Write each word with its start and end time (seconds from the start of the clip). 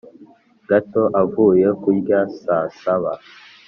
gato 0.69 1.03
avuye 1.21 1.67
kurya 1.81 2.19
saa 2.41 2.67
saba 2.79 3.13